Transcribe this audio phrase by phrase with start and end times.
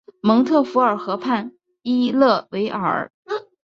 [0.19, 1.53] 蒙特福尔河畔
[1.83, 3.11] 伊勒维尔。